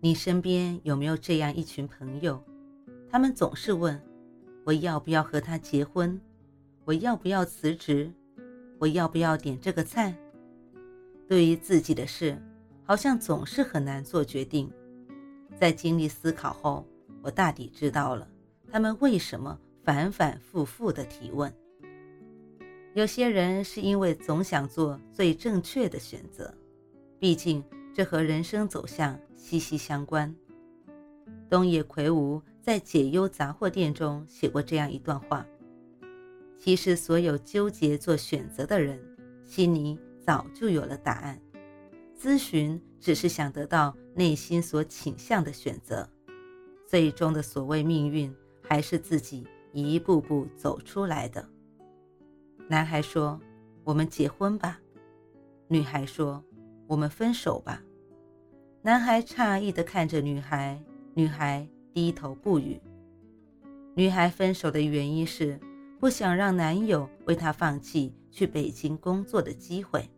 [0.00, 2.42] 你身边有没有这样一群朋友？
[3.10, 4.00] 他们总是问：
[4.64, 6.20] 我要不要和他结婚？
[6.84, 8.12] 我要不要辞职？
[8.78, 10.14] 我要不要点这个菜？
[11.26, 12.40] 对于自己的事，
[12.84, 14.70] 好像总是很难做决定。
[15.58, 16.86] 在经历思考后，
[17.22, 18.28] 我大抵知道了
[18.70, 21.52] 他们为什么反反复复的提问。
[22.94, 26.52] 有些人是因为总想做最正确的选择，
[27.18, 27.64] 毕竟
[27.96, 30.36] 这和人生走向息息相关。
[31.48, 35.46] 东野奎吾在《解忧杂货店》中写过这样一段话：
[36.58, 39.02] 其实，所有纠结做选择的人，
[39.46, 41.40] 心里早就有了答案。
[42.20, 46.06] 咨询只是想得到内心所倾向的选择，
[46.86, 48.30] 最终的所谓命运，
[48.60, 51.48] 还是自己一步步走出来的。
[52.68, 53.40] 男孩说
[53.84, 54.78] ：“我们结婚吧。”
[55.66, 56.44] 女孩说
[56.86, 57.82] ：“我们分手吧。”
[58.86, 60.80] 男孩诧异地看着女孩，
[61.12, 62.80] 女孩低头不语。
[63.96, 65.58] 女孩分手的原因是
[65.98, 70.08] 不想让男友为她放弃去北京工作的机会。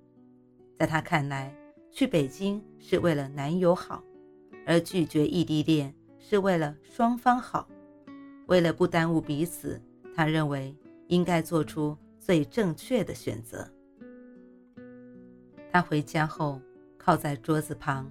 [0.78, 1.50] 在她看来，
[1.90, 4.04] 去北京是为了男友好，
[4.66, 7.66] 而拒绝异地恋是为了双方好。
[8.48, 9.80] 为了不耽误彼此，
[10.14, 11.96] 她认为应该做出。
[12.18, 13.66] 最正确的选择。
[15.72, 16.60] 他回家后
[16.98, 18.10] 靠在桌子旁，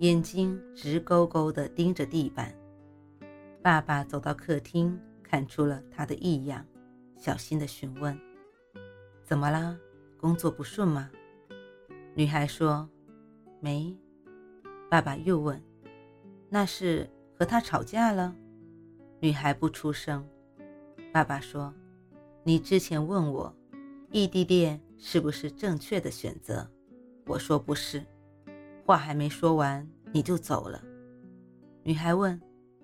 [0.00, 2.54] 眼睛直勾勾地盯着地板。
[3.62, 6.64] 爸爸走到客厅，看出了他的异样，
[7.18, 8.18] 小心地询问
[9.22, 9.78] ：“怎么了？
[10.16, 11.10] 工作不顺吗？”
[12.16, 12.88] 女孩说
[13.60, 13.94] ：“没。”
[14.88, 15.62] 爸爸又问
[16.48, 17.06] ：“那是
[17.38, 18.34] 和他吵架了？”
[19.20, 20.26] 女孩不出声。
[21.12, 21.74] 爸爸说。
[22.42, 23.54] 你之前问我，
[24.10, 26.66] 异地恋是不是正确的选择？
[27.26, 28.02] 我说不是。
[28.84, 30.82] 话还没说完，你就走了。
[31.82, 32.40] 女孩问：“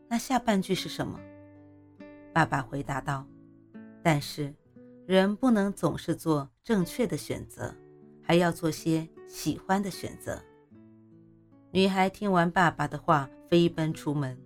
[0.09, 1.21] 那下半句是什么？”
[2.33, 3.27] 爸爸回答道
[4.03, 4.55] ：“但是，
[5.07, 7.75] 人不能总是做正确的选择，
[8.23, 10.43] 还要做些喜欢的选择。”
[11.73, 14.39] 女孩听完爸爸的话，飞奔出门。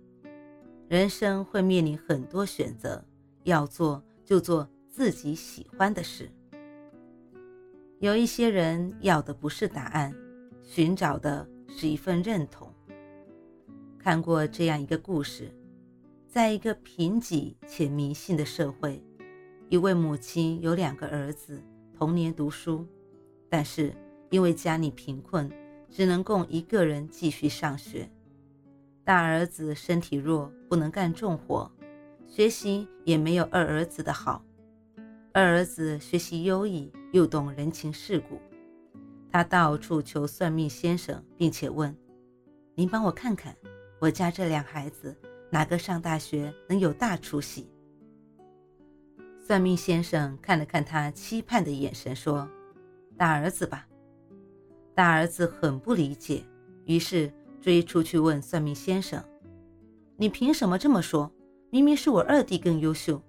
[0.87, 3.03] 人生会面临很多选择，
[3.43, 4.67] 要做就做。
[4.93, 6.29] 自己喜欢的事。
[7.99, 10.13] 有一些人要的不是答案，
[10.73, 12.73] 寻找的是一份认同。
[13.99, 15.53] 看过这样一个故事，
[16.29, 19.03] 在一个贫瘠且迷信的社会，
[19.67, 21.61] 一位母亲有两个儿子，
[21.93, 22.87] 同年读书，
[23.49, 23.93] 但是
[24.29, 25.51] 因为家里贫困，
[25.89, 28.09] 只能供一个人继续上学。
[29.03, 31.69] 大儿子身体弱，不能干重活，
[32.25, 34.41] 学习也没有二儿子的好。
[35.33, 38.39] 二儿子学习优异，又懂人情世故，
[39.31, 41.95] 他到处求算命先生，并且问
[42.75, 43.55] ：“您帮我看看，
[43.99, 45.15] 我家这两孩子
[45.49, 47.69] 哪个上大学能有大出息？”
[49.39, 52.47] 算命先生看了看他期盼的眼神，说
[53.17, 53.87] ：“大儿子吧。”
[54.93, 56.43] 大儿子很不理解，
[56.85, 57.31] 于是
[57.61, 59.23] 追出去问算命先生
[60.17, 61.31] ：“你凭什么这么说？
[61.69, 63.21] 明明是我二弟更优秀。”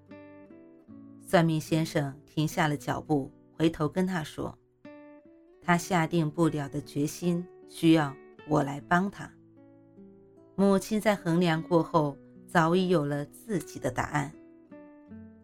[1.23, 4.59] 算命先生停下了脚步，回头跟他说
[5.63, 8.15] ：“他下定不了的决心，需要
[8.49, 9.31] 我来帮他。”
[10.57, 14.31] 母亲在衡量过后，早已有了自己的答案。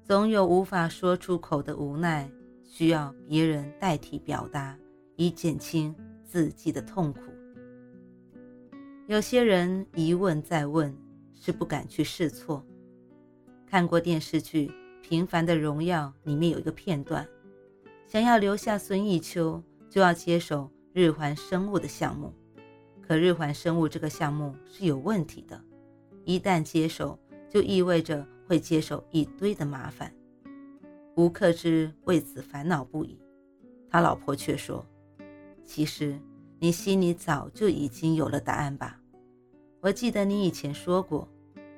[0.03, 2.31] 总有无法说出口的无奈，
[2.65, 4.77] 需要别人代替表达，
[5.17, 7.21] 以减轻自己的痛苦。
[9.07, 10.95] 有些人一问再问，
[11.33, 12.63] 是不敢去试错。
[13.67, 14.71] 看过电视剧。
[15.11, 17.27] 《平凡的荣耀》里面有一个片段，
[18.07, 22.33] 想要留下孙艺秋，就要接手日环生物的项目。
[23.01, 25.61] 可日环生物这个项目是有问题的，
[26.25, 27.19] 一旦接手，
[27.49, 30.15] 就意味着会接手一堆的麻烦。
[31.17, 33.19] 吴克之为此烦恼不已，
[33.91, 34.85] 他老婆却说
[35.65, 36.19] ：“其实
[36.59, 39.01] 你心里早就已经有了答案吧？
[39.81, 41.29] 我记得你以前说过，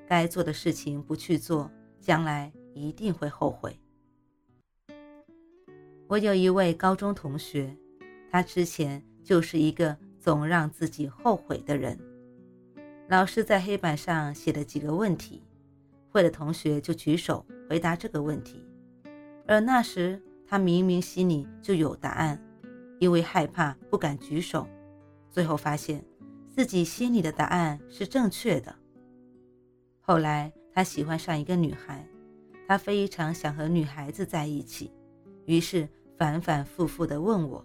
[0.06, 1.71] 该做的事情不去做，
[2.01, 3.77] 将来……”一定会后悔。
[6.06, 7.77] 我有一位高中同学，
[8.31, 11.99] 他之前就是一个总让自己后悔的人。
[13.09, 15.43] 老师在黑板上写了几个问题，
[16.11, 18.65] 会的同学就举手回答这个问题。
[19.47, 22.41] 而那时他明明心里就有答案，
[23.00, 24.67] 因为害怕不敢举手，
[25.29, 26.05] 最后发现
[26.49, 28.75] 自己心里的答案是正确的。
[30.00, 32.06] 后来他喜欢上一个女孩，
[32.69, 34.93] 他非常想和女孩子在一起，
[35.47, 37.65] 于是反反复复地问我：“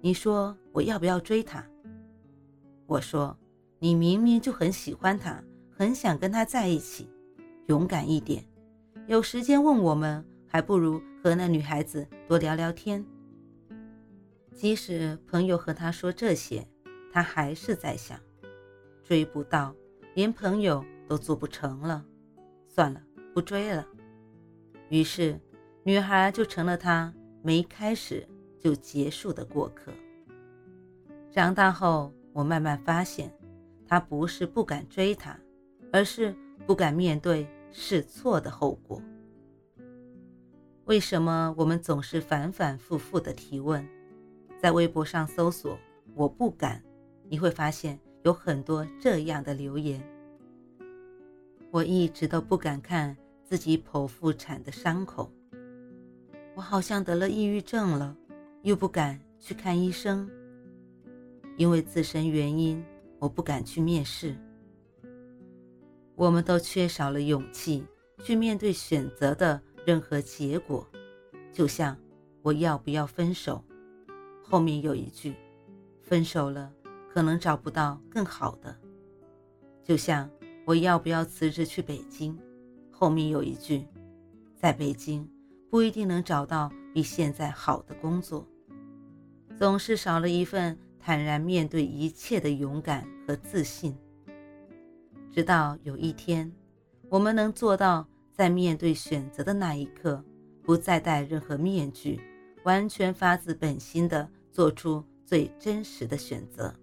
[0.00, 1.64] 你说我要不要追她？”
[2.86, 3.36] 我说。
[3.78, 5.38] 你明明就很喜欢他，
[5.70, 7.06] 很想跟他在一起，
[7.66, 8.42] 勇敢一点。
[9.06, 13.04] 有时间问我们，还不如和那女孩子多聊聊天。
[14.54, 16.66] 即使朋友和他说这些，
[17.12, 18.18] 他还是在想，
[19.04, 19.74] 追不到，
[20.14, 22.02] 连朋友都做不成了，
[22.66, 23.02] 算了，
[23.34, 23.86] 不追了。
[24.88, 25.38] 于是，
[25.84, 28.26] 女孩就成了他没开始
[28.66, 29.92] 就结束的过客。
[31.30, 33.32] 长大后，我慢慢发现。
[33.86, 35.38] 他不是不敢追她，
[35.92, 36.34] 而是
[36.66, 39.00] 不敢面对试错的后果。
[40.86, 43.86] 为什么我们总是反反复复的提问？
[44.60, 45.78] 在微博上搜索
[46.16, 46.82] “我不敢”，
[47.30, 50.02] 你会发现有很多这样的留言。
[51.70, 55.30] 我一直都不敢看自己剖腹产的伤口，
[56.56, 58.16] 我好像得了抑郁症了，
[58.66, 60.28] 又不敢去看医生，
[61.56, 62.84] 因为自身原因。
[63.18, 64.36] 我不敢去面试。
[66.16, 67.82] 我们都缺少了勇气
[68.22, 70.86] 去面对选择的任何结果，
[71.50, 71.96] 就像
[72.42, 73.64] 我要不要分手，
[74.42, 75.34] 后面有一句，
[76.02, 76.70] 分手了
[77.08, 78.70] 可能找不到更好的；
[79.82, 80.28] 就像
[80.66, 82.38] 我要不要辞职去北京，
[82.90, 83.86] 后面有一句，
[84.54, 85.26] 在北京
[85.70, 88.46] 不一定能找到比现在好的工作，
[89.58, 90.78] 总是少了一份。
[90.98, 93.96] 坦然面对一切的勇敢和自信，
[95.30, 96.50] 直到有一天，
[97.08, 100.24] 我们能做到在面对选择的那一刻，
[100.64, 102.20] 不再戴任何面具，
[102.64, 106.74] 完全发自本心的做出最真实的选择，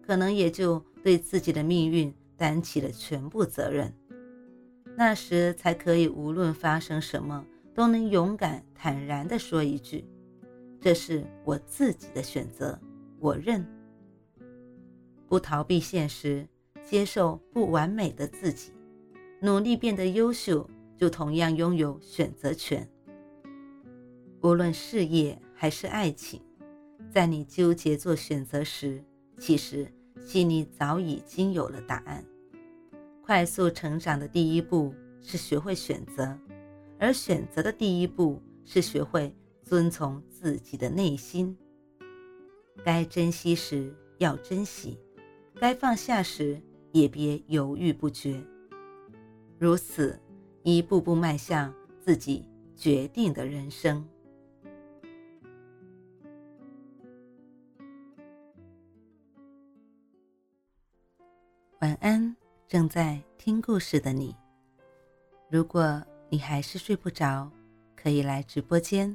[0.00, 3.92] 可能也就对自己的命运担起了全部责任。
[4.96, 7.44] 那时才可以，无论发生什么，
[7.74, 10.04] 都能勇敢坦然地说一句
[10.80, 12.78] ：“这是我自己的选择。”
[13.20, 13.66] 我认，
[15.28, 16.48] 不逃避现实，
[16.82, 18.72] 接受不完美的自己，
[19.42, 20.66] 努力变得优秀，
[20.96, 22.88] 就同样拥有选择权。
[24.40, 26.40] 无论事业还是爱情，
[27.10, 29.04] 在你纠结做选择时，
[29.38, 29.86] 其实
[30.24, 32.24] 心里早已经有了答案。
[33.22, 36.34] 快速成长的第一步是学会选择，
[36.98, 39.30] 而选择的第一步是学会
[39.62, 41.56] 遵从自己的内心。
[42.84, 44.98] 该珍惜时要珍惜，
[45.56, 46.60] 该放下时
[46.92, 48.42] 也别犹豫不决。
[49.58, 50.18] 如此，
[50.62, 54.06] 一步步迈向自己决定的人生。
[61.80, 62.36] 晚安，
[62.68, 64.34] 正在听故事的你。
[65.50, 67.50] 如果你还是睡不着，
[67.96, 69.14] 可以来直播间